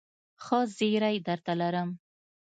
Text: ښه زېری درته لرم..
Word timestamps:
ښه 0.43 0.59
زېری 0.77 1.17
درته 1.27 1.53
لرم.. 1.61 1.89